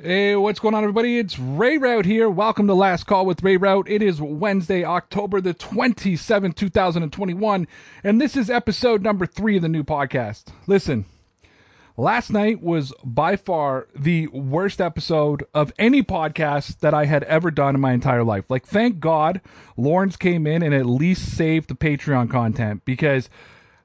[0.00, 1.18] Hey, what's going on, everybody?
[1.18, 2.30] It's Ray Rauth here.
[2.30, 3.90] Welcome to Last Call with Ray Rauth.
[3.90, 7.68] It is Wednesday, October the 27th, 2021,
[8.02, 10.44] and this is episode number three of the new podcast.
[10.66, 11.04] Listen,
[11.98, 17.50] last night was by far the worst episode of any podcast that I had ever
[17.50, 18.46] done in my entire life.
[18.48, 19.42] Like, thank God
[19.76, 23.28] Lawrence came in and at least saved the Patreon content because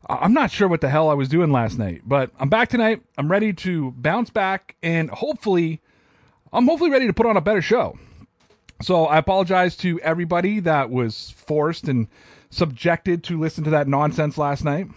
[0.09, 3.01] I'm not sure what the hell I was doing last night, but I'm back tonight.
[3.17, 5.81] I'm ready to bounce back and hopefully
[6.51, 7.97] I'm hopefully ready to put on a better show.
[8.81, 12.07] So I apologize to everybody that was forced and
[12.49, 14.87] subjected to listen to that nonsense last night.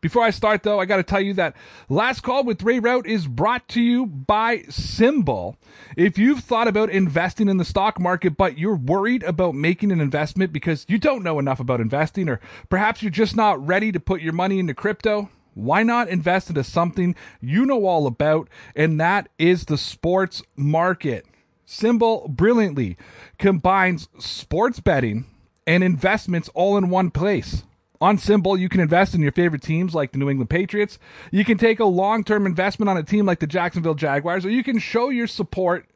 [0.00, 1.56] Before I start, though, I got to tell you that
[1.88, 5.56] Last Call with Ray Rauth is brought to you by SimBull.
[5.96, 10.00] If you've thought about investing in the stock market, but you're worried about making an
[10.00, 13.98] investment because you don't know enough about investing, or perhaps you're just not ready to
[13.98, 18.48] put your money into crypto, why not invest into something you know all about?
[18.74, 21.24] And that is the sports market.
[21.66, 22.96] SimBull brilliantly
[23.38, 25.24] combines sports betting
[25.66, 27.64] and investments all in one place.
[28.02, 30.98] On SimBull, you can invest in your favorite teams like the New England Patriots.
[31.32, 34.50] You can take a long term investment on a team like the Jacksonville Jaguars, or
[34.50, 35.86] you can show your support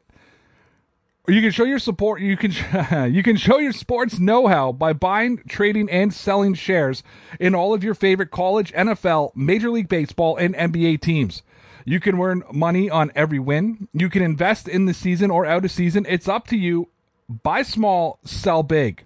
[1.27, 2.51] you can show your support you can
[3.13, 7.03] you can show your sports know-how by buying trading and selling shares
[7.39, 11.43] in all of your favorite college nfl major league baseball and nba teams.
[11.85, 13.87] You can earn money on every win.
[13.93, 16.05] You can invest in the season or out of season.
[16.07, 16.89] It's up to you.
[17.27, 19.03] Buy small sell big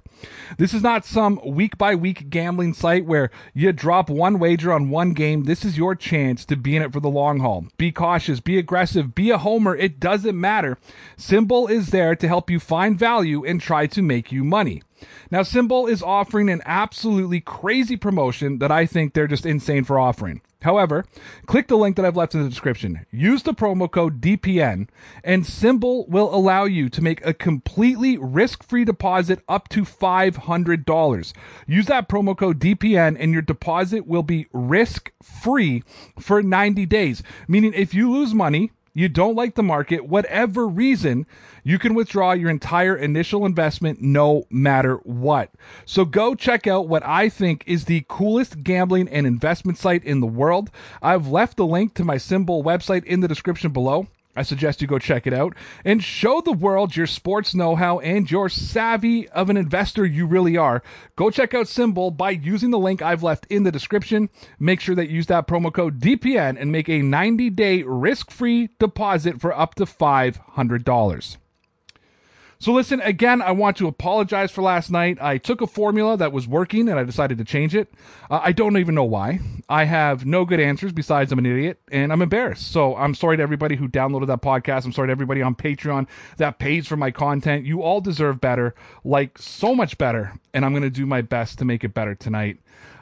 [0.58, 4.90] this is not some week by week gambling site where you drop one wager on
[4.90, 5.44] one game.
[5.44, 7.66] This is your chance to be in it for the long haul.
[7.78, 9.76] Be cautious, be aggressive, be a homer.
[9.76, 10.78] It doesn't matter.
[11.18, 14.82] SimBull is there to help you find value and try to make you money.
[15.30, 20.00] Now, SimBull is offering an absolutely crazy promotion that I think they're just insane for
[20.00, 20.42] offering.
[20.66, 21.06] However,
[21.46, 23.06] click the link that I've left in the description.
[23.12, 24.90] Use the promo code DPN,
[25.24, 31.34] and SimBull will allow you to make a completely risk free deposit up to $500.
[31.68, 35.84] Use that promo code DPN, and your deposit will be risk free
[36.20, 37.22] for 90 days.
[37.48, 41.28] Meaning, if you lose money, you don't like the market, whatever reason,
[41.64, 45.52] you can withdraw your entire initial investment no matter what.
[45.86, 50.22] So go check out what I think is the coolest gambling and investment site in
[50.22, 50.72] the world.
[51.02, 54.08] I've left the link to my SimBull website in the description below.
[54.36, 58.00] I suggest you go check it out and show the world your sports know how
[58.00, 60.84] and your savvy of an investor you really are.
[61.16, 64.30] Go check out SimBull by using the link I've left in the description.
[64.60, 68.30] Make sure that you use that promo code DPN and make a 90 day risk
[68.30, 71.38] free deposit for up to $500.
[72.60, 75.18] So listen, again, I want to apologize for last night.
[75.22, 77.94] I took a formula that was working and I decided to change it.
[78.30, 79.40] Uh, I don't even know why.
[79.68, 82.72] I have no good answers besides I'm an idiot and I'm embarrassed.
[82.72, 84.86] So I'm sorry to everybody who downloaded that podcast.
[84.86, 86.08] I'm sorry to everybody on Patreon
[86.38, 87.66] that pays for my content.
[87.66, 88.74] You all deserve better,
[89.04, 90.34] like so much better.
[90.54, 92.60] And I'm going to do my best to make it better tonight.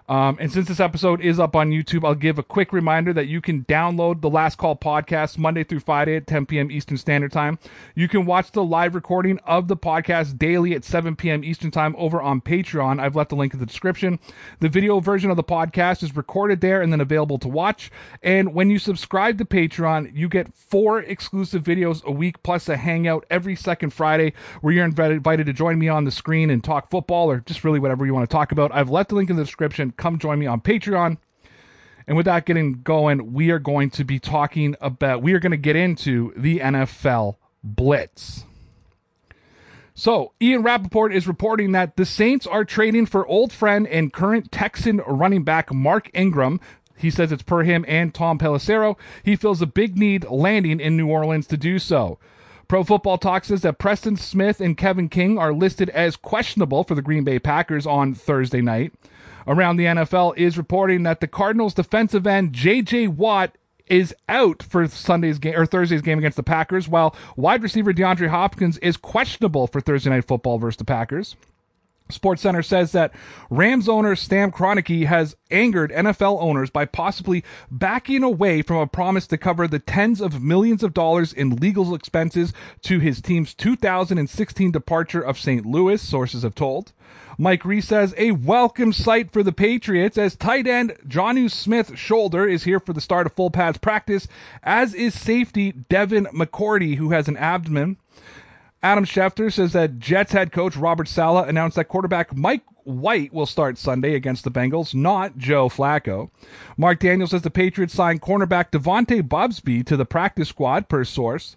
[0.09, 3.28] Um, and since this episode is up on YouTube, I'll give a quick reminder that
[3.28, 6.69] you can download the Last Call podcast Monday through Friday at 10 p.m.
[6.69, 7.58] Eastern Standard Time.
[7.96, 11.44] You can watch the live recording of the podcast daily at 7 p.m.
[11.44, 13.00] Eastern Time over on Patreon.
[13.00, 14.19] I've left the link in the description.
[14.59, 17.90] The video version of the podcast is recorded there and then available to watch.
[18.22, 22.75] And when you subscribe to Patreon, you get four exclusive videos a week plus a
[22.75, 26.90] hangout every second Friday where you're invited to join me on the screen and talk
[26.90, 28.74] football or just really whatever you want to talk about.
[28.74, 31.18] I've left the link in the description come join me on Patreon.
[32.08, 35.58] And without getting going, we are going to be talking about, we are going to
[35.58, 38.46] get into the NFL Blitz.
[39.96, 44.52] So, Ian Rapoport is reporting that the Saints are trading for old friend and current
[44.52, 46.60] Texan running back Mark Ingram.
[46.98, 48.98] He says it's per him and Tom Pelissero.
[49.24, 52.18] He feels a big need landing in New Orleans to do so.
[52.68, 56.96] Pro Football Talk says that Preston Smith and Kevin King are listed as questionable for
[56.96, 58.94] the Green Bay Packers on Thursday night
[59.48, 63.08] around the NFL is reporting that the Cardinals defensive end J.J.
[63.09, 63.56] Watt
[63.88, 68.30] is out for Sunday's game or Thursday's game against the Packers, while wide receiver DeAndre
[68.30, 71.36] Hopkins is questionable for Thursday night football versus the Packers.
[72.10, 73.14] Sports Center says that
[73.50, 79.26] Rams owner Stan Kroenke has angered NFL owners by possibly backing away from a promise
[79.28, 84.72] to cover the tens of millions of dollars in legal expenses to his team's 2016
[84.72, 85.66] departure of St.
[85.66, 86.94] Louis, sources have told.
[87.38, 92.48] Mike Reiss says a welcome sight for the Patriots as tight end Jonnu Smith shoulder
[92.48, 94.28] is here for the start of full pads practice,
[94.62, 97.98] as is safety Devin McCourty, who has an abdomen.
[98.83, 103.45] Adam Schefter says that Jets head coach Robert Saleh announced that quarterback Mike White will
[103.45, 106.30] start Sunday against the Bengals, not Joe Flacco.
[106.75, 111.56] Mark Daniels says the Patriots signed cornerback Devontae Bubsby to the practice squad, per source.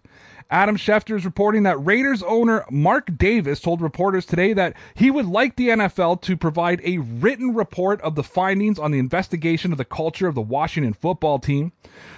[0.51, 5.27] Adam Schefter is reporting that Raiders owner Mark Davis told reporters today that he would
[5.27, 9.79] like the NFL to provide a written report of the findings on the investigation of
[9.79, 11.73] the culture of the Washington football team.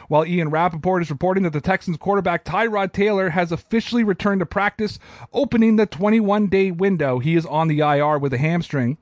[0.08, 4.46] While Ian Rapoport is reporting that the Texans quarterback Tyrod Taylor has officially returned to
[4.46, 4.98] practice,
[5.32, 7.20] opening the 21 day window.
[7.20, 8.98] He is on the IR with a hamstring.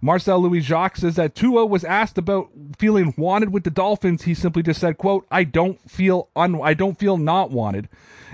[0.00, 4.22] Marcel Louis Jacques says that Tua was asked about feeling wanted with the Dolphins.
[4.22, 7.88] He simply just said, quote, I don't feel un- I don't feel not wanted.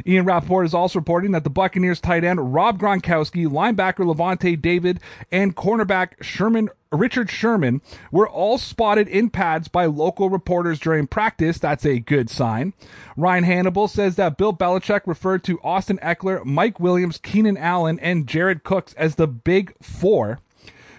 [0.06, 5.00] Ian Rapoport is also reporting that the Buccaneers tight end Rob Gronkowski, linebacker Lavonte David,
[5.30, 7.80] and cornerback Sherman Richard Sherman
[8.12, 11.58] were all spotted in pads by local reporters during practice.
[11.58, 12.72] That's a good sign.
[13.16, 18.26] Ryan Hannable says that Bill Belichick referred to Austin Ekeler, Mike Williams, Keenan Allen, and
[18.26, 20.40] Jared Cooks as the Big Four.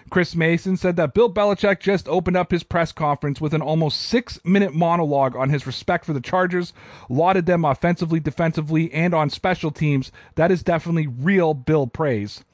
[0.08, 4.00] Chris Mason said that Bill Belichick just opened up his press conference with an almost
[4.00, 6.72] six minute monologue on his respect for the Chargers,
[7.08, 10.12] lauded them offensively, defensively, and on special teams.
[10.36, 12.44] That is definitely real Bill praise.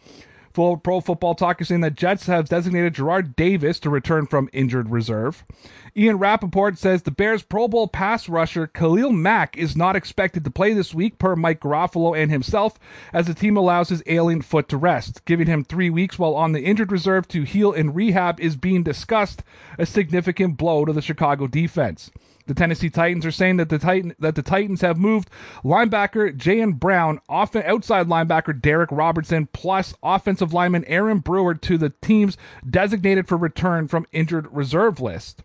[0.52, 4.90] Pro Football Talk is saying that Jets have designated Jarrad Davis to return from injured
[4.90, 5.44] reserve.
[5.96, 10.50] Ian Rapoport says the Bears Pro Bowl pass rusher Khalil Mack is not expected to
[10.50, 12.78] play this week, per Mike Garafolo and himself,
[13.12, 15.24] as the team allows his ailing foot to rest.
[15.24, 18.82] Giving him three weeks while on the injured reserve to heal in rehab is being
[18.82, 19.42] discussed,
[19.78, 22.10] a significant blow to the Chicago defense.
[22.46, 25.30] The Tennessee Titans are saying that the Titan that the Titans have moved
[25.64, 31.90] linebacker Jayon Brown, off, outside linebacker Derick Roberson, plus offensive lineman Aaron Brewer to the
[32.02, 32.36] team's
[32.68, 35.42] designated for return from injured reserve list.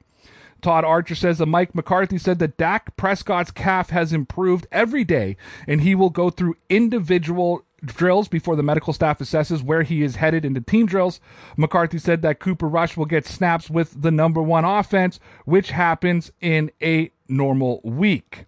[0.61, 5.37] Todd Archer says that Mike McCarthy said that Dak Prescott's calf has improved every day
[5.67, 10.15] and he will go through individual drills before the medical staff assesses where he is
[10.15, 11.19] headed into team drills.
[11.55, 16.31] McCarthy said that Cooper Rush will get snaps with the number one offense, which happens
[16.41, 18.45] in a normal week.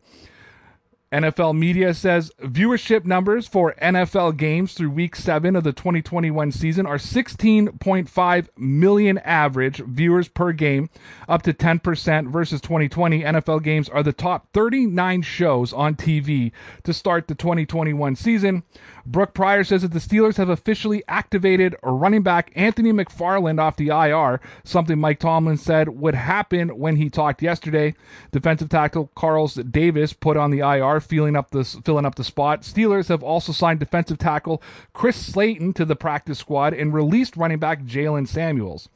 [1.11, 6.85] NFL media says viewership numbers for NFL games through week seven of the 2021 season
[6.85, 10.87] are 16.5 million average viewers per game,
[11.27, 13.23] up to 10% versus 2020.
[13.23, 16.51] NFL games are the top 39 shows on TV
[16.83, 18.61] to start the 2021 season.
[19.03, 23.87] Brooke Pryor says that the Steelers have officially activated running back Anthony McFarland off the
[23.87, 27.95] IR, something Mike Tomlin said would happen when he talked yesterday.
[28.31, 32.61] Defensive tackle Carlos Davis put on the IR, filling up the filling up the spot.
[32.61, 34.61] Steelers have also signed defensive tackle
[34.93, 38.89] Chris Slayton to the practice squad and released running back Jaylen Samuels.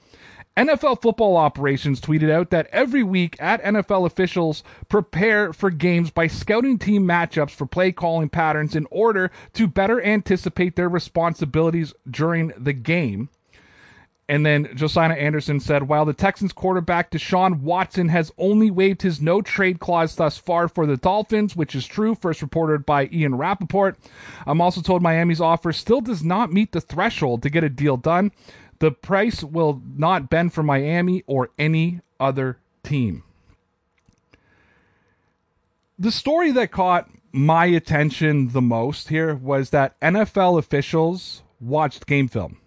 [0.55, 6.27] NFL football operations tweeted out that every week at NFL officials prepare for games by
[6.27, 12.53] scouting team matchups for play calling patterns in order to better anticipate their responsibilities during
[12.55, 13.29] the game.
[14.33, 19.21] And then Josiah Anderson said, while the Texans quarterback Deshaun Watson has only waived his
[19.21, 23.35] no trade clause thus far for the Dolphins, which is true, first reported by Ian
[23.35, 23.95] Rapoport.
[24.47, 27.95] I'm also told Miami's offer still does not meet the threshold to get a deal
[27.95, 28.31] done.
[28.79, 33.21] The price will not bend for Miami or any other team.
[35.99, 42.27] The story that caught my attention the most here was that NFL officials watched game
[42.27, 42.57] film.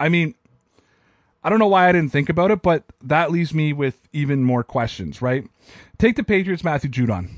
[0.00, 0.34] I mean,
[1.44, 4.44] I don't know why I didn't think about it, but that leaves me with even
[4.44, 5.44] more questions, right?
[5.98, 7.30] Take the Patriots, Matthew Judon.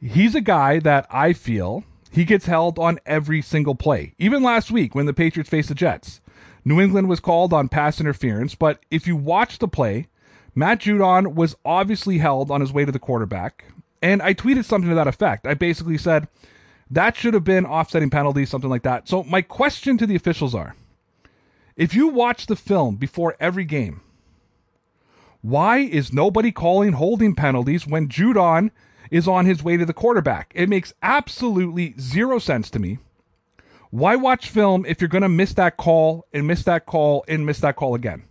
[0.00, 4.14] He's a guy that I feel he gets held on every single play.
[4.18, 6.20] Even last week when the Patriots faced the Jets,
[6.64, 10.08] New England was called on pass interference, but if you watch the play,
[10.54, 13.64] Matt Judon was obviously held on his way to the quarterback.
[14.02, 15.46] And I tweeted something to that effect.
[15.46, 16.28] I basically said
[16.90, 19.08] that should have been offsetting penalty, something like that.
[19.08, 20.74] So my question to the officials are
[21.76, 24.00] if you watch the film before every game,
[25.40, 28.70] why is nobody calling holding penalties when Judon
[29.10, 30.52] is on his way to the quarterback?
[30.54, 32.98] It makes absolutely zero sense to me.
[33.90, 37.44] Why watch film if you're going to miss that call and miss that call and
[37.44, 38.24] miss that call again?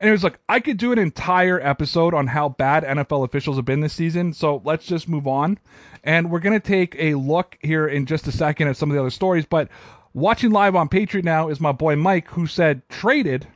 [0.00, 3.56] And it was like, I could do an entire episode on how bad NFL officials
[3.56, 4.32] have been this season.
[4.32, 5.58] So let's just move on.
[6.02, 8.94] And we're going to take a look here in just a second at some of
[8.94, 9.44] the other stories.
[9.44, 9.68] But
[10.14, 13.46] watching live on Patriot now is my boy Mike, who said traded.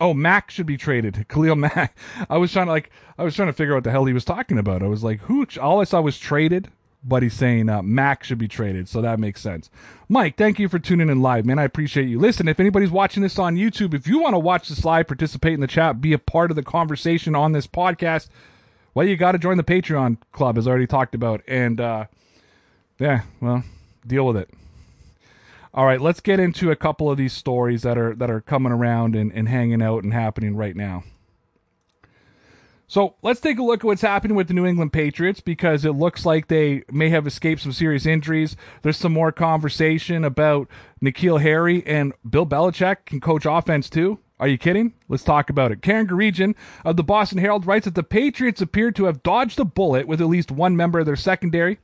[0.00, 1.26] Oh, Mac should be traded.
[1.28, 1.96] Khalil Mack.
[2.30, 4.12] I was trying to like, I was trying to figure out what the hell he
[4.12, 4.82] was talking about.
[4.82, 5.46] I was like, who?
[5.60, 6.70] All I saw was traded
[7.04, 9.70] but he's saying uh, Mack should be traded, so that makes sense.
[10.08, 11.58] Mike, thank you for tuning in live, man.
[11.58, 12.18] I appreciate you.
[12.18, 15.54] Listen, if anybody's watching this on YouTube, if you want to watch this live, participate
[15.54, 18.28] in the chat, be a part of the conversation on this podcast,
[18.94, 22.06] well, you got to join the Patreon club, as I already talked about, and uh,
[22.98, 23.62] yeah, well,
[24.06, 24.50] deal with it.
[25.74, 28.72] All right, let's get into a couple of these stories that are that are coming
[28.72, 31.04] around and, and hanging out and happening right now.
[32.90, 35.92] So let's take a look at what's happening with the New England Patriots because it
[35.92, 38.56] looks like they may have escaped some serious injuries.
[38.80, 40.68] There's some more conversation about
[41.02, 44.20] N'Keal Harry and Bill Belichick can coach offense too.
[44.40, 44.94] Are you kidding?
[45.08, 45.82] Let's talk about it.
[45.82, 46.54] Karen Guregian
[46.84, 50.20] of the Boston Herald writes that the Patriots appear to have dodged a bullet with
[50.20, 51.78] at least one member of their secondary.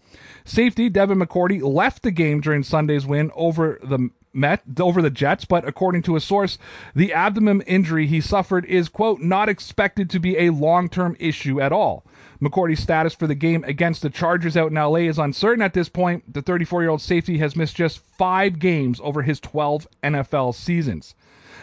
[0.44, 5.44] Safety Devin McCourty left the game during Sunday's win over the Met over the Jets,
[5.44, 6.58] but according to a source,
[6.92, 11.70] the abdomen injury he suffered is quote not expected to be a long-term issue at
[11.70, 12.04] all.
[12.42, 15.88] McCourty's status for the game against the Chargers out in LA is uncertain at this
[15.88, 16.34] point.
[16.34, 21.14] The 34-year-old safety has missed just 5 games over his 12 NFL seasons.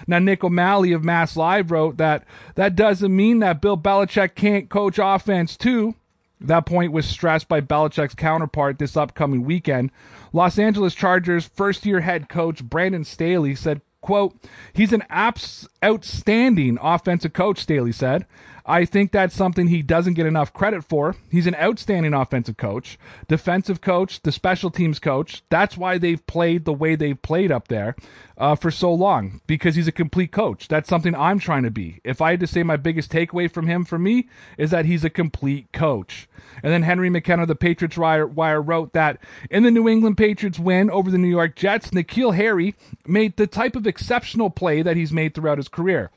[0.08, 2.24] Now, Nick O'Malley of Mass Live wrote that
[2.56, 5.96] that doesn't mean that Bill Belichick can't coach offense too.
[6.40, 9.92] That point was stressed by Belichick's counterpart this upcoming weekend.
[10.34, 14.36] Los Angeles Chargers first year head coach Brandon Staley said, quote,
[14.74, 18.26] he's an abs- outstanding offensive coach, Staley said.
[18.65, 21.15] I think that's something he doesn't get enough credit for.
[21.30, 25.44] He's an outstanding offensive coach, defensive coach, the special teams coach.
[25.50, 27.96] That's why they've played the way they've played up there
[28.38, 30.68] uh, for so long because he's a complete coach.
[30.68, 32.01] That's something I'm trying to be.
[32.03, 35.03] If I had to say my biggest takeaway from him for me is that he's
[35.03, 36.27] a complete coach.
[36.63, 40.60] And then Henry McKenna, the Patriots Wire, Wire wrote that in the New England Patriots
[40.60, 42.75] win over the New York Jets, N'Keal Harry
[43.06, 46.12] made the type of exceptional play that he's made throughout his career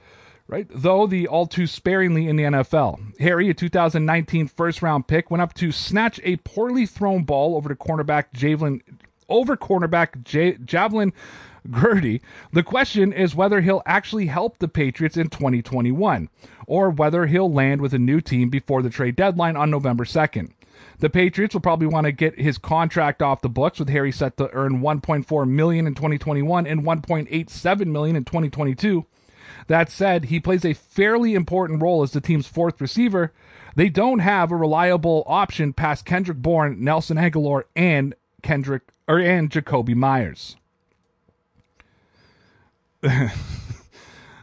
[0.47, 0.67] right?
[0.71, 3.19] Though the all too sparingly in the NFL.
[3.21, 7.69] Harry, a 2019 first round pick, went up to snatch a poorly thrown ball over
[7.69, 8.83] to cornerback Javelin
[9.29, 11.13] over cornerback J- Javelin
[11.69, 12.21] Guidry.
[12.53, 16.29] The question is whether he'll actually help the Patriots in 2021
[16.67, 20.53] or whether he'll land with a new team before the trade deadline on November 2nd.
[20.99, 24.37] The Patriots will probably want to get his contract off the books with Harry set
[24.37, 29.07] to earn 1.4 million in 2021 and 1.87 million in 2022
[29.67, 33.33] that said, he plays a fairly important role as the team's fourth receiver.
[33.77, 39.51] They don't have a reliable option past Kendrick Bourne, Nelson Agholor, and Kendrick or and
[39.51, 40.57] Jakobi Meyers.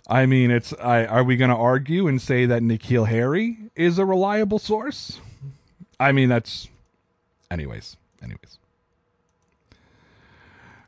[0.09, 0.73] I mean, it's.
[0.73, 5.19] I, are we going to argue and say that N'Keal Harry is a reliable source?
[5.99, 6.67] I mean, that's.
[7.49, 8.57] Anyways, anyways.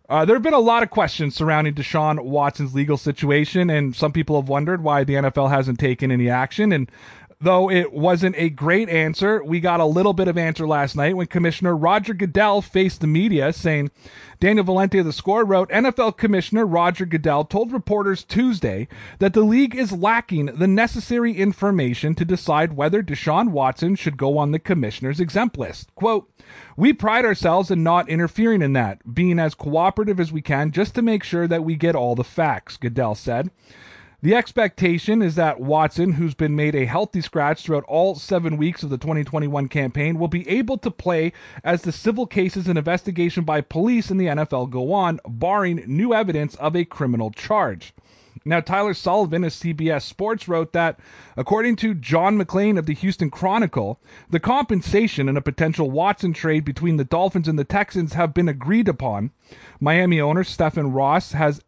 [0.09, 4.11] Uh, there have been a lot of questions surrounding Deshaun Watson's legal situation, and some
[4.11, 6.73] people have wondered why the NFL hasn't taken any action.
[6.73, 6.91] And
[7.43, 11.17] though it wasn't a great answer, we got a little bit of answer last night
[11.17, 13.91] when Commissioner Roger Goodell faced the media saying,
[14.39, 18.87] Daniel Valenti of the score wrote, NFL Commissioner Roger Goodell told reporters Tuesday
[19.19, 24.37] that the league is lacking the necessary information to decide whether Deshaun Watson should go
[24.37, 25.93] on the commissioner's exempt list.
[25.95, 26.29] Quote,
[26.77, 30.95] we pride ourselves in not interfering in that, being as cooperative as we can just
[30.95, 33.51] to make sure that we get all the facts, Goodell said.
[34.23, 38.81] The expectation is that Watson, who's been made a healthy scratch throughout all seven weeks
[38.81, 43.43] of the 2021 campaign, will be able to play as the civil cases and investigation
[43.43, 47.93] by police in the NFL go on, barring new evidence of a criminal charge.
[48.45, 51.01] Now, Tyler Sullivan of CBS Sports wrote that,
[51.35, 53.99] according to John McClain of the Houston Chronicle,
[54.29, 58.47] the compensation in a potential Watson trade between the Dolphins and the Texans have been
[58.47, 59.31] agreed upon.
[59.81, 61.61] Miami owner Stephen Ross has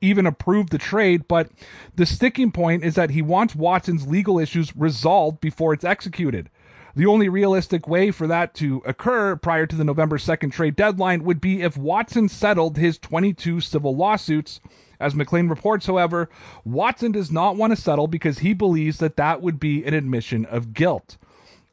[0.00, 1.50] even approved the trade, but
[1.96, 6.50] the sticking point is that he wants Watson's legal issues resolved before it's executed.
[6.94, 11.24] The only realistic way for that to occur prior to the November 2nd trade deadline
[11.24, 14.60] would be if Watson settled his 22 civil lawsuits.
[14.98, 16.28] As McClain reports, however,
[16.64, 20.44] Watson does not want to settle because he believes that that would be an admission
[20.44, 21.16] of guilt.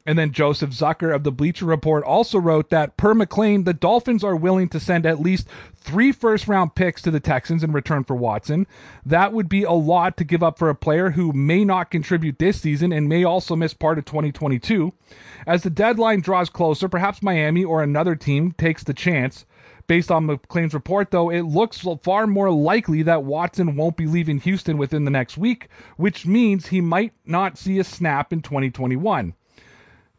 [0.08, 4.24] And then Joseph Zucker of the Bleacher Report also wrote that, per McClain, the Dolphins
[4.24, 8.06] are willing to send at least three first round picks to the Texans in return
[8.06, 8.68] for Watson.
[9.06, 12.40] That would be a lot to give up for a player who may not contribute
[12.40, 14.94] this season and may also miss part of 2022.
[15.46, 19.46] As the deadline draws closer, perhaps Miami or another team takes the chance.
[19.88, 24.40] Based on McClain's report, though, it looks far more likely that Watson won't be leaving
[24.40, 29.34] Houston within the next week, which means he might not see a snap in 2021.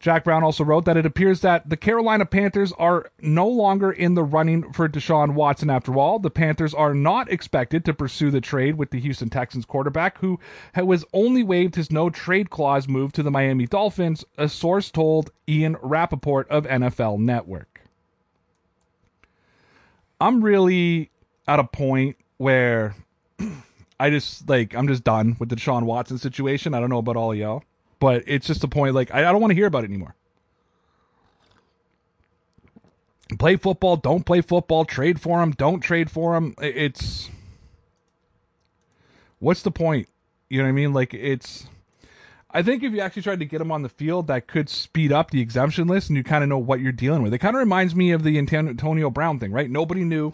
[0.01, 4.15] Jack Brown also wrote that it appears that the Carolina Panthers are no longer in
[4.15, 6.21] the running for Deshaun Watson after all.
[6.21, 10.39] The Panthers are not expected to pursue the trade with the Houston Texans quarterback, who
[10.77, 15.31] was only waived his no trade clause move to the Miami Dolphins, a source told
[15.49, 17.81] Ian Rapoport of NFL Network.
[20.21, 21.11] I'm really
[21.49, 22.95] at a point where
[24.01, 26.73] I just like I'm just done with the Deshaun Watson situation.
[26.73, 27.65] I don't know about all y'all.
[28.01, 30.15] But it's just a point like I, I don't want to hear about it anymore.
[33.39, 36.55] Play football, don't play football, trade for him, don't trade for him.
[36.61, 37.29] It's
[39.39, 40.09] what's the point?
[40.49, 40.93] You know what I mean?
[40.93, 41.67] Like it's
[42.51, 45.13] I think if you actually tried to get him on the field, that could speed
[45.13, 47.35] up the exemption list, and you kind of know what you're dealing with.
[47.35, 49.71] It kind of reminds me of the Antonio Brown thing, right?
[49.71, 50.33] Nobody knew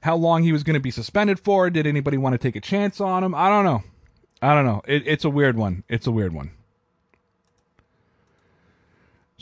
[0.00, 1.68] how long he was going to be suspended for.
[1.68, 3.34] Did anybody want to take a chance on him?
[3.34, 3.82] I don't know.
[4.40, 4.80] I don't know.
[4.86, 5.84] It, it's a weird one.
[5.88, 6.52] It's a weird one.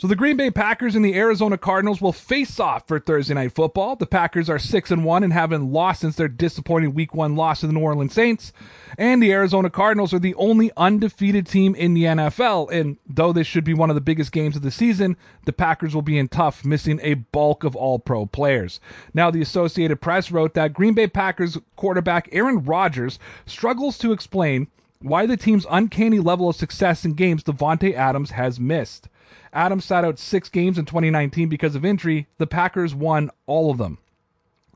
[0.01, 3.51] So the Green Bay Packers and the Arizona Cardinals will face off for Thursday night
[3.51, 3.95] football.
[3.95, 7.59] The Packers are 6 and 1 and haven't lost since their disappointing week 1 loss
[7.59, 8.51] to the New Orleans Saints,
[8.97, 12.71] and the Arizona Cardinals are the only undefeated team in the NFL.
[12.71, 15.93] And though this should be one of the biggest games of the season, the Packers
[15.93, 18.79] will be in tough, missing a bulk of all-pro players.
[19.13, 24.65] Now the Associated Press wrote that Green Bay Packers quarterback Aaron Rodgers struggles to explain
[24.99, 29.07] why the team's uncanny level of success in games Davante Adams has missed.
[29.53, 32.27] Adams sat out six games in 2019 because of injury.
[32.37, 33.97] The Packers won all of them.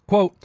[0.07, 0.35] Quote,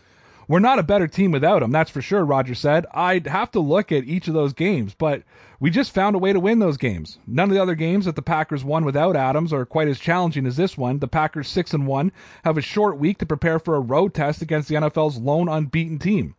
[0.50, 2.84] we're not a better team without him, that's for sure, Roger said.
[2.92, 5.22] I'd have to look at each of those games, but
[5.60, 7.18] we just found a way to win those games.
[7.24, 10.46] None of the other games that the Packers won without Adams are quite as challenging
[10.46, 10.98] as this one.
[10.98, 12.10] The Packers 6 and 1
[12.42, 16.00] have a short week to prepare for a road test against the NFL's lone unbeaten
[16.00, 16.34] team.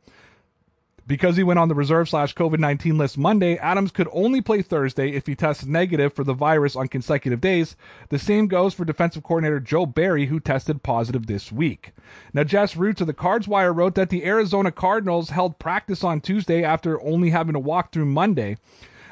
[1.07, 4.61] Because he went on the reserve slash COVID 19 list Monday, Adams could only play
[4.61, 7.75] Thursday if he tests negative for the virus on consecutive days.
[8.09, 11.91] The same goes for defensive coordinator Joe Barry, who tested positive this week.
[12.33, 16.21] Now, Jess Roots of the Cards Wire wrote that the Arizona Cardinals held practice on
[16.21, 18.57] Tuesday after only having to walk through Monday.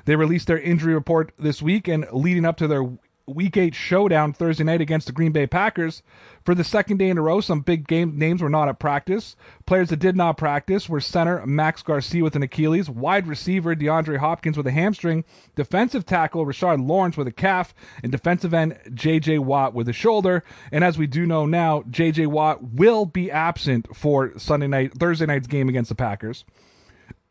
[0.05, 2.89] They released their injury report this week, and leading up to their
[3.29, 6.01] Week 8 showdown Thursday night against the Green Bay Packers.
[6.43, 9.35] For the second day in a row, some big game names were not at practice.
[9.65, 14.17] Players that did not practice were center Max Garcia with an Achilles, wide receiver DeAndre
[14.17, 15.23] Hopkins with a hamstring,
[15.55, 19.39] defensive tackle Rashard Lawrence with a calf, and defensive end J.J.
[19.39, 20.43] Watt with a shoulder.
[20.71, 22.25] And as we do know now, J.J.
[22.27, 26.45] Watt will be absent for Sunday night, Thursday night's game against the Packers.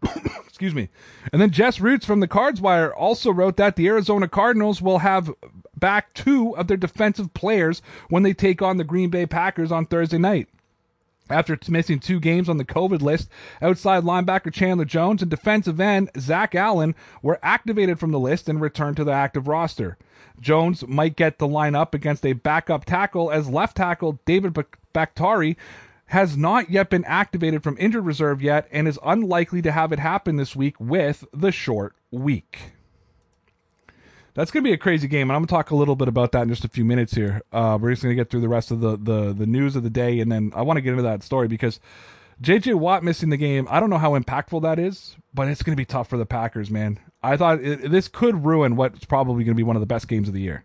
[0.46, 0.88] Excuse me.
[1.32, 4.98] And then Jess Roots from the Cards Wire also wrote that the Arizona Cardinals will
[4.98, 5.32] have
[5.76, 9.86] back two of their defensive players when they take on the Green Bay Packers on
[9.86, 10.48] Thursday night.
[11.30, 13.28] After missing two games on the COVID list,
[13.60, 18.60] outside linebacker Chandler Jones and defensive end Zach Allen were activated from the list and
[18.60, 19.98] returned to the active roster.
[20.40, 24.56] Jones might get the line up against a backup tackle as left tackle David
[24.92, 25.56] Bakhtiari
[26.08, 29.98] has not yet been activated from injured reserve yet and is unlikely to have it
[29.98, 32.72] happen this week with the short week.
[34.34, 36.08] That's going to be a crazy game, and I'm going to talk a little bit
[36.08, 37.42] about that in just a few minutes here.
[37.52, 39.82] Uh, we're just going to get through the rest of the, the, the news of
[39.82, 41.80] the day, and then I want to get into that story because
[42.40, 42.74] J.J.
[42.74, 45.80] Watt missing the game, I don't know how impactful that is, but it's going to
[45.80, 47.00] be tough for the Packers, man.
[47.22, 50.06] I thought it, this could ruin what's probably going to be one of the best
[50.06, 50.64] games of the year.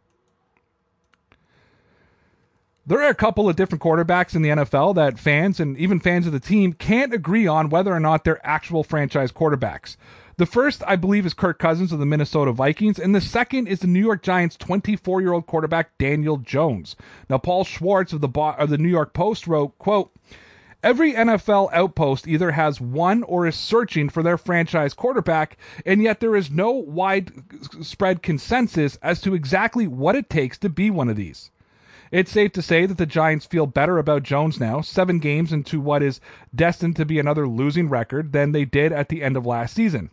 [2.85, 6.27] There are a couple of different quarterbacks in the NFL that fans and even fans
[6.27, 9.95] of the team can't agree on whether or not they're actual franchise quarterbacks.
[10.35, 13.79] The first, I believe, is Kirk Cousins of the Minnesota Vikings, and the second is
[13.79, 16.97] the New York Giants' 24-year-old quarterback Daniel Jones.
[17.29, 20.11] Now, Paul Schwartz of the of the New York Post wrote, "quote
[20.83, 26.19] Every NFL outpost either has one or is searching for their franchise quarterback, and yet
[26.19, 31.15] there is no widespread consensus as to exactly what it takes to be one of
[31.15, 31.49] these.
[32.13, 35.81] It's safe to say that the Giants feel better about Jones now, seven games into
[35.81, 36.21] what is
[36.53, 40.11] destined to be another losing record, than they did at the end of last season.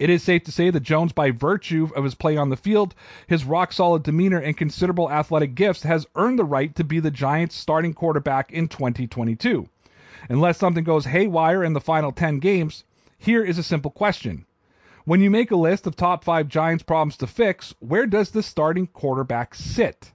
[0.00, 2.96] It is safe to say that Jones, by virtue of his play on the field,
[3.28, 7.12] his rock solid demeanor, and considerable athletic gifts, has earned the right to be the
[7.12, 9.68] Giants' starting quarterback in 2022.
[10.28, 12.82] Unless something goes haywire in the final 10 games,
[13.16, 14.46] here is a simple question.
[15.04, 18.42] When you make a list of top five Giants problems to fix, where does the
[18.42, 20.10] starting quarterback sit?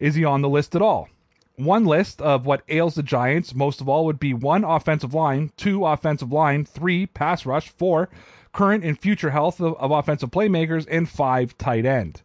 [0.00, 1.08] Is he on the list at all?
[1.56, 5.50] One list of what ails the Giants most of all would be one offensive line,
[5.56, 8.08] two offensive line, three pass rush, four
[8.52, 12.22] current and future health of, of offensive playmakers, and five tight end.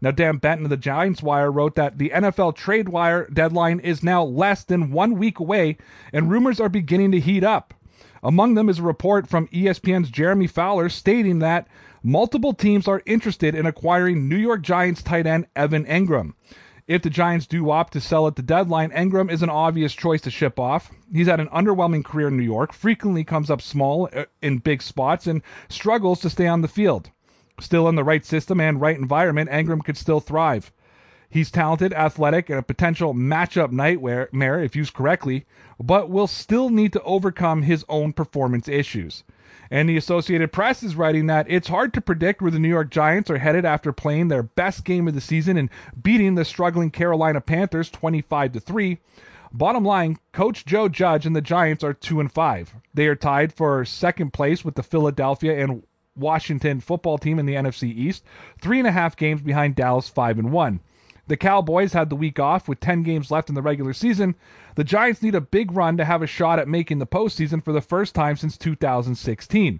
[0.00, 4.02] Now, Dan Benton of the Giants Wire wrote that the NFL trade wire deadline is
[4.02, 5.76] now less than one week away,
[6.12, 7.74] and rumors are beginning to heat up.
[8.22, 11.68] Among them is a report from ESPN's Jeremy Fowler stating that
[12.02, 16.32] multiple teams are interested in acquiring New York Giants tight end Evan Engram.
[16.90, 20.20] If the Giants do opt to sell at the deadline, Engram is an obvious choice
[20.22, 20.90] to ship off.
[21.12, 24.82] He's had an underwhelming career in New York, frequently comes up small uh, in big
[24.82, 27.10] spots, and struggles to stay on the field.
[27.60, 30.72] Still in the right system and right environment, Engram could still thrive.
[31.28, 35.46] He's talented, athletic, and a potential matchup nightmare if used correctly,
[35.78, 39.22] but will still need to overcome his own performance issues.
[39.70, 42.90] And the Associated Press is writing that it's hard to predict where the New York
[42.90, 45.70] Giants are headed after playing their best game of the season and
[46.02, 48.98] beating the struggling Carolina Panthers 25 to 3.
[49.52, 52.74] Bottom line, coach Joe Judge and the Giants are 2 and 5.
[52.94, 55.84] They are tied for second place with the Philadelphia and
[56.16, 58.24] Washington football team in the NFC East,
[58.60, 60.80] three and a half games behind Dallas, five and one.
[61.30, 64.34] The Cowboys had the week off with 10 games left in the regular season.
[64.74, 67.72] The Giants need a big run to have a shot at making the postseason for
[67.72, 69.78] the first time since 2016.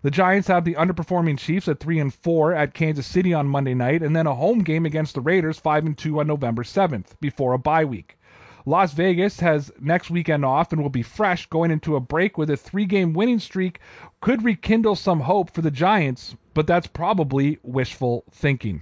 [0.00, 3.74] The Giants have the underperforming Chiefs at 3 and 4 at Kansas City on Monday
[3.74, 7.08] night and then a home game against the Raiders 5 and 2 on November 7th
[7.20, 8.16] before a bye week.
[8.64, 12.48] Las Vegas has next weekend off and will be fresh going into a break with
[12.48, 13.80] a 3-game winning streak
[14.22, 18.80] could rekindle some hope for the Giants, but that's probably wishful thinking.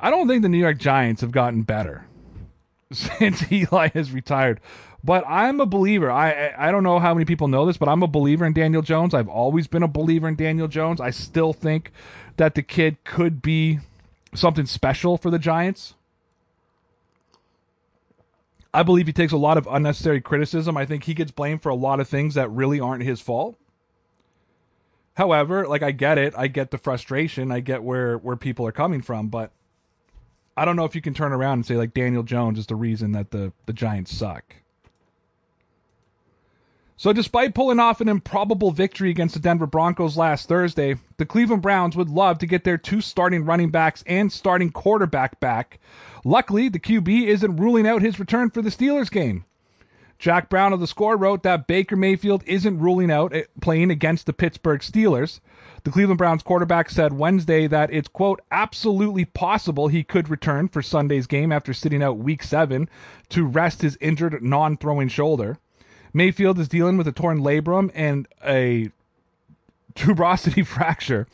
[0.00, 2.06] I don't think the New York Giants have gotten better
[2.92, 4.60] since Eli has retired.
[5.02, 6.10] But I'm a believer.
[6.10, 8.80] I I don't know how many people know this, but I'm a believer in Daniel
[8.80, 9.12] Jones.
[9.12, 11.00] I've always been a believer in Daniel Jones.
[11.00, 11.92] I still think
[12.38, 13.80] that the kid could be
[14.34, 15.94] something special for the Giants.
[18.72, 20.76] I believe he takes a lot of unnecessary criticism.
[20.76, 23.56] I think he gets blamed for a lot of things that really aren't his fault.
[25.16, 26.34] However, like I get it.
[26.36, 27.52] I get the frustration.
[27.52, 29.52] I get where where people are coming from, but
[30.56, 32.76] I don't know if you can turn around and say like Daniel Jones is the
[32.76, 34.56] reason that the, the Giants suck.
[36.96, 41.60] So, despite pulling off an improbable victory against the Denver Broncos last Thursday, the Cleveland
[41.60, 45.80] Browns would love to get their two starting running backs and starting quarterback back.
[46.24, 49.44] Luckily, the QB isn't ruling out his return for the Steelers game.
[50.20, 54.26] Jack Brown of the score wrote that Baker Mayfield isn't ruling out eh, playing against
[54.26, 55.40] the Pittsburgh Steelers.
[55.84, 60.80] The Cleveland Browns quarterback said Wednesday that it's, quote, absolutely possible he could return for
[60.80, 62.88] Sunday's game after sitting out week seven
[63.28, 65.58] to rest his injured non throwing shoulder.
[66.14, 68.90] Mayfield is dealing with a torn labrum and a
[69.94, 71.26] tuberosity fracture.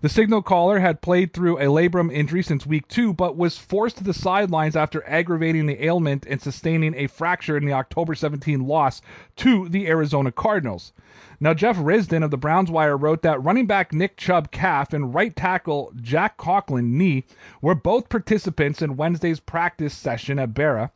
[0.00, 3.98] The signal caller had played through a labrum injury since week two, but was forced
[3.98, 8.66] to the sidelines after aggravating the ailment and sustaining a fracture in the October 17
[8.66, 9.00] loss
[9.36, 10.92] to the Arizona Cardinals.
[11.40, 15.14] Now, Jeff Risdon of the Browns Wire wrote that running back Nick Chubb calf and
[15.14, 17.24] right tackle Jack Conklin knee
[17.62, 20.90] were both participants in Wednesday's practice session at Berea.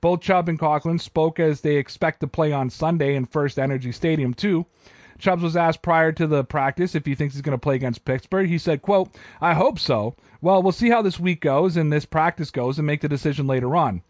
[0.00, 3.90] Both Chubb and Conklin spoke as they expect to play on Sunday in First Energy
[3.90, 4.66] Stadium, too.
[5.18, 8.04] Chubbs was asked prior to the practice if he thinks he's going to play against
[8.04, 8.48] Pittsburgh.
[8.48, 10.14] He said, quote, I hope so.
[10.40, 13.46] Well, we'll see how this week goes and this practice goes and make the decision
[13.46, 14.02] later on.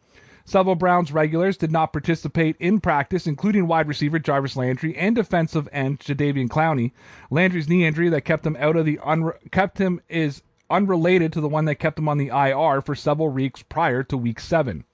[0.44, 5.68] Several Browns regulars did not participate in practice, including wide receiver Jarvis Landry and defensive
[5.72, 6.92] end Jadeveon Clowney.
[7.30, 11.42] Landry's knee injury that kept him out of the unre- kept him is unrelated to
[11.42, 14.84] the one that kept him on the IR for several weeks prior to Week Seven.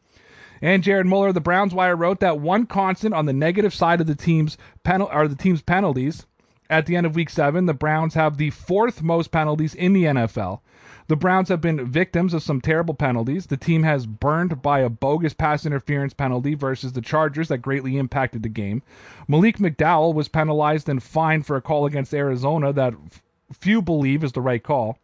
[0.65, 4.07] And Jared Mueller, the Browns wire, wrote that one constant on the negative side of
[4.07, 6.25] the team's penal- are the team's penalties.
[6.71, 10.05] At the end of Week Seven, the Browns have the fourth most penalties in the
[10.05, 10.63] NFL.
[11.09, 13.49] The Browns have been victims of some terrible penalties.
[13.49, 17.99] The team has burned by a bogus pass interference penalty versus the Chargers that greatly
[17.99, 18.83] impacted the game.
[19.29, 22.95] Malik McDowell was penalized and fined for a call against Arizona that
[23.53, 24.97] few believe is the right call.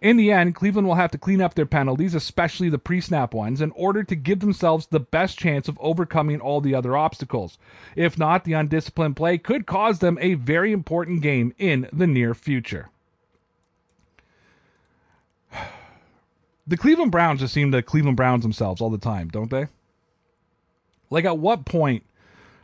[0.00, 3.34] In the end, Cleveland will have to clean up their penalties, especially the pre snap
[3.34, 7.58] ones, in order to give themselves the best chance of overcoming all the other obstacles.
[7.96, 12.34] If not, the undisciplined play could cause them a very important game in the near
[12.34, 12.88] future.
[16.66, 19.66] the Cleveland Browns just seem to Cleveland Browns themselves all the time, don't they?
[21.10, 22.04] Like, at what point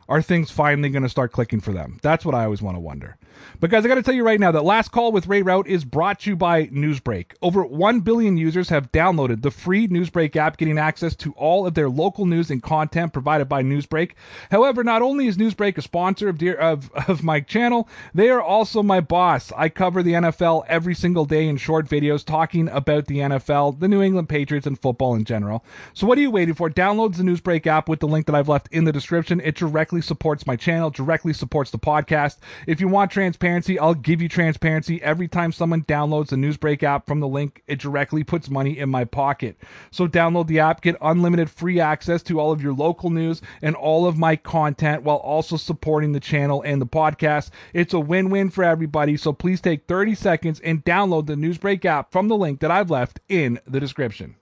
[0.08, 1.98] are things finally going to start clicking for them?
[2.02, 3.16] That's what I always want to wonder.
[3.60, 5.66] But guys, I got to tell you right now that Last Call with Ray Rauth
[5.66, 7.32] is brought to you by Newsbreak.
[7.42, 11.74] Over 1 billion users have downloaded the free Newsbreak app, getting access to all of
[11.74, 14.12] their local news and content provided by Newsbreak.
[14.50, 18.42] However, not only is Newsbreak a sponsor of, dear, of, of my channel, they are
[18.42, 19.52] also my boss.
[19.56, 23.88] I cover the NFL every single day in short videos talking about the NFL, the
[23.88, 25.64] New England Patriots, and football in general.
[25.94, 26.70] So what are you waiting for?
[26.70, 29.40] Download the Newsbreak app with the link that I've left in the description.
[29.40, 32.38] It directly supports my channel, directly supports the podcast.
[32.66, 37.06] If you want transparency, I'll give you transparency every time someone downloads the Newsbreak app
[37.06, 37.62] from the link.
[37.66, 39.56] It directly puts money in my pocket.
[39.90, 43.74] So download the app, get unlimited free access to all of your local news and
[43.76, 47.50] all of my content while also supporting the channel and the podcast.
[47.72, 49.16] It's a win-win for everybody.
[49.16, 52.90] So please take 30 seconds and download the Newsbreak app from the link that I've
[52.90, 54.36] left in the description.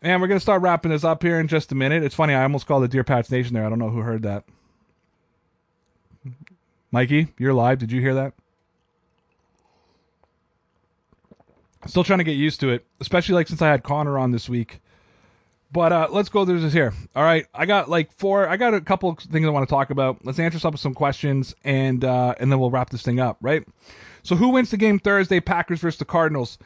[0.00, 2.04] And we're going to start wrapping this up here in just a minute.
[2.04, 3.66] It's funny, I almost called it Dear Pats Nation there.
[3.66, 4.44] I don't know who heard that.
[6.92, 7.78] Mikey, you're live.
[7.78, 8.32] Did you hear that?
[11.86, 14.48] Still trying to get used to it, especially like since I had Connor on this
[14.48, 14.80] week.
[15.70, 16.94] But uh, let's go through this here.
[17.14, 18.48] All right, I got like four.
[18.48, 20.24] I got a couple things I want to talk about.
[20.24, 23.36] Let's answer some some questions, and uh, and then we'll wrap this thing up.
[23.40, 23.64] Right.
[24.22, 25.40] So who wins the game Thursday?
[25.40, 26.58] Packers versus the Cardinals.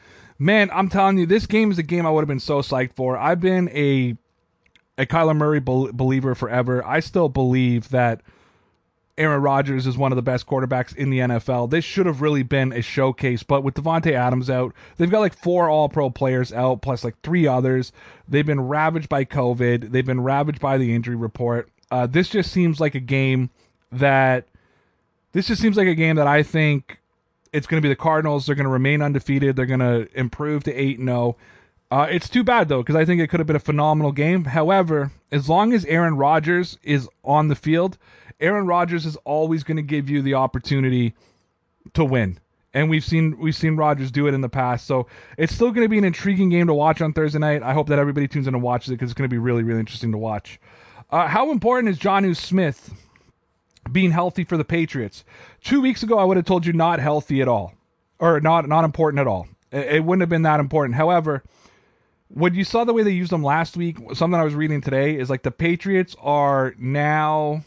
[0.43, 2.95] Man, I'm telling you, this game is a game I would have been so psyched
[2.95, 3.17] for.
[3.17, 4.17] I've been a
[4.97, 6.85] a Kyler Murray be- believer forever.
[6.85, 8.19] I still believe that
[9.17, 11.69] Aaron Rodgers is one of the best quarterbacks in the NFL.
[11.69, 15.33] This should have really been a showcase, but with Davante Adams out, they've got like
[15.33, 17.93] four All Pro players out, plus like three others.
[18.27, 19.91] They've been ravaged by COVID.
[19.91, 21.69] They've been ravaged by the injury report.
[21.89, 23.49] Uh, this just seems like a game
[23.93, 24.49] that
[25.31, 26.99] this just seems like a game that I think
[27.53, 28.45] it's going to be the Cardinals.
[28.45, 29.55] They're going to remain undefeated.
[29.55, 31.37] They're going to improve to eight and zero.
[31.37, 31.37] Oh.
[31.91, 34.45] Uh, it's too bad though because I think it could have been a phenomenal game.
[34.45, 37.99] However, as long as Aaron Rodgers is on the field,
[38.39, 41.13] Aaron Rodgers is always going to give you the opportunity
[41.93, 42.39] to win.
[42.73, 45.05] And we've seen we've seen Rodgers do it in the past, so
[45.37, 47.61] it's still going to be an intriguing game to watch on Thursday night.
[47.61, 49.61] I hope that everybody tunes in and watches it because it's going to be really
[49.61, 50.59] really interesting to watch.
[51.11, 52.91] Uh, how important is Jonnu Smith
[53.91, 55.23] being healthy for the Patriots?
[55.63, 57.73] Two weeks ago, I would have told you not healthy at all,
[58.19, 59.47] or not not important at all.
[59.71, 60.95] It, it wouldn't have been that important.
[60.95, 61.43] However,
[62.29, 65.17] when you saw the way they used them last week, something I was reading today
[65.17, 67.63] is like the Patriots are now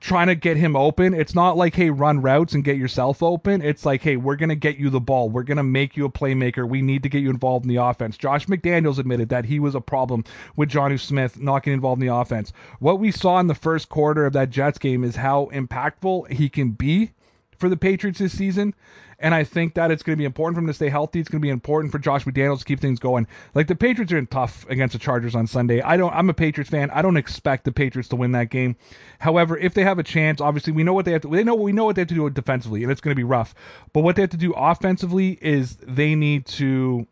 [0.00, 1.14] trying to get him open.
[1.14, 3.62] It's not like, hey, run routes and get yourself open.
[3.62, 5.28] It's like, hey, we're going to get you the ball.
[5.28, 6.68] We're going to make you a playmaker.
[6.68, 8.16] We need to get you involved in the offense.
[8.16, 10.24] Josh McDaniels admitted that he was a problem
[10.56, 12.52] with Jonnu Smith not getting involved in the offense.
[12.78, 16.48] What we saw in the first quarter of that Jets game is how impactful he
[16.48, 17.12] can be
[17.58, 18.74] for the Patriots this season.
[19.20, 21.20] And I think that it's going to be important for him to stay healthy.
[21.20, 23.26] It's going to be important for Josh McDaniels to keep things going.
[23.54, 25.82] Like the Patriots are in tough against the Chargers on Sunday.
[25.82, 26.12] I don't.
[26.14, 26.90] I'm a Patriots fan.
[26.90, 28.76] I don't expect the Patriots to win that game.
[29.18, 31.28] However, if they have a chance, obviously we know what they have to.
[31.28, 33.24] They know we know what they have to do defensively, and it's going to be
[33.24, 33.54] rough.
[33.92, 37.06] But what they have to do offensively is they need to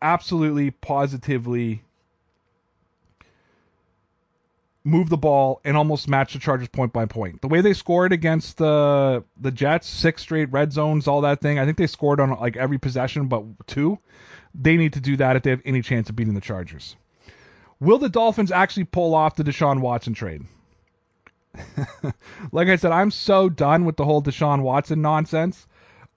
[0.00, 1.82] absolutely positively
[4.84, 7.42] move the ball and almost match the Chargers point by point.
[7.42, 11.58] The way they scored against the the Jets, six straight red zones, all that thing.
[11.58, 13.98] I think they scored on like every possession but two.
[14.54, 16.96] They need to do that if they have any chance of beating the Chargers.
[17.78, 20.42] Will the Dolphins actually pull off the Deshaun Watson trade?
[22.52, 25.66] like I said, I'm so done with the whole Deshaun Watson nonsense.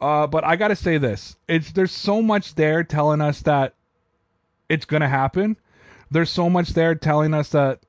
[0.01, 3.75] Uh, but I gotta say this: it's there's so much there telling us that
[4.69, 5.57] it's gonna happen.
[6.11, 7.79] There's so much there telling us that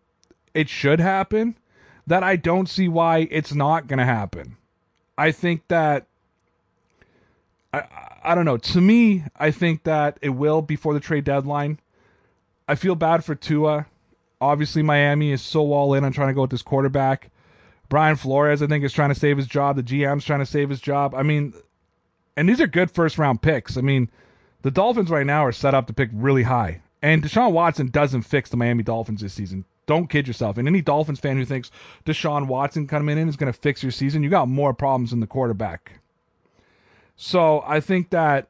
[0.55, 1.57] it should happen
[2.07, 4.57] that I don't see why it's not going to happen.
[5.19, 6.07] I think that
[7.73, 7.85] I
[8.23, 8.57] I don't know.
[8.57, 11.79] To me, I think that it will before the trade deadline.
[12.67, 13.87] I feel bad for Tua.
[14.41, 17.31] Obviously, Miami is so all in on trying to go with this quarterback.
[17.91, 19.77] Brian Flores, I think, is trying to save his job.
[19.77, 21.15] The GM's trying to save his job.
[21.15, 21.53] I mean,
[22.37, 23.77] and these are good first round picks.
[23.77, 24.09] I mean,
[24.63, 26.81] the Dolphins right now are set up to pick really high.
[27.03, 29.67] And Deshaun Watson doesn't fix the Miami Dolphins this season.
[29.87, 30.57] Don't kid yourself.
[30.57, 31.71] And any Dolphins fan who thinks
[32.05, 35.21] Deshaun Watson coming in is going to fix your season, you got more problems than
[35.21, 36.01] the quarterback.
[37.17, 38.49] So I think that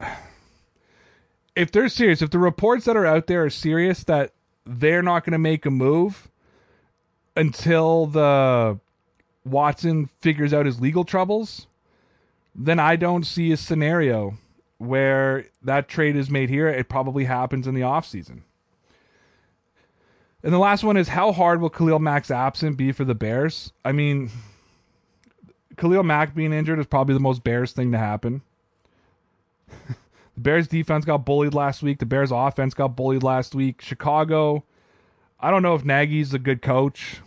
[1.56, 4.32] if they're serious, if the reports that are out there are serious that
[4.66, 6.28] they're not going to make a move
[7.36, 8.78] until the
[9.44, 11.66] Watson figures out his legal troubles,
[12.54, 14.34] then I don't see a scenario
[14.78, 16.68] where that trade is made here.
[16.68, 18.42] It probably happens in the offseason.
[20.44, 23.72] And the last one is how hard will Khalil Mack's absent be for the Bears?
[23.82, 24.30] I mean,
[25.78, 28.42] Khalil Mack being injured is probably the most Bears thing to happen.
[29.88, 29.96] the
[30.36, 31.98] Bears defense got bullied last week.
[31.98, 33.80] The Bears offense got bullied last week.
[33.80, 34.64] Chicago,
[35.40, 37.22] I don't know if Nagy's a good coach.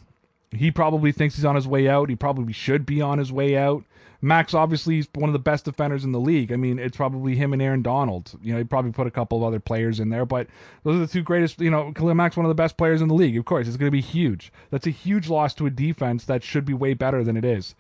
[0.52, 2.10] He probably thinks he's on his way out.
[2.10, 3.84] He probably should be on his way out.
[4.22, 6.52] Max obviously is one of the best defenders in the league.
[6.52, 8.38] I mean, it's probably him and Aaron Donald.
[8.42, 10.48] You know, he probably put a couple of other players in there, but
[10.84, 11.60] those are the two greatest.
[11.62, 13.38] You know, Khalil Mack's one of the best players in the league.
[13.38, 14.52] Of course, it's going to be huge.
[14.72, 17.76] That's a huge loss to a defense that should be way better than it is.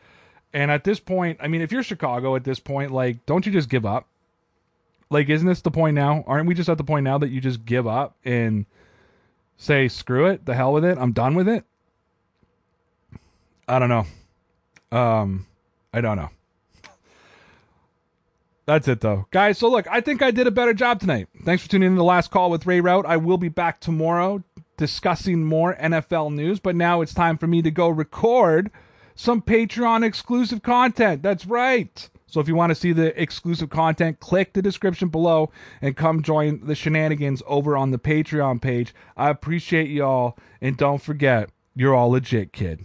[0.54, 3.52] And at this point, I mean, if you're Chicago at this point, like, don't you
[3.52, 4.08] just give up?
[5.10, 6.24] Like, isn't this the point now?
[6.28, 8.66] Aren't we just at the point now that you just give up and
[9.58, 11.64] say, screw it, the hell with it, I'm done with it?
[13.68, 14.98] I don't know.
[14.98, 15.46] Um,
[15.94, 16.30] I don't know.
[18.66, 19.28] That's it though.
[19.32, 21.28] Guys, so look, I think I did a better job tonight.
[21.46, 23.06] Thanks for tuning in to the last call with Ray Rauth.
[23.06, 24.44] I will be back tomorrow
[24.76, 28.70] discussing more NFL news, but now it's time for me to go record
[29.16, 31.24] some Patreon exclusive content.
[31.24, 32.10] That's right.
[32.28, 35.50] So if you want to see the exclusive content, click the description below
[35.82, 38.94] and come join the shenanigans over on the Patreon page.
[39.16, 42.84] I appreciate y'all and don't forget, you're all legit, kid.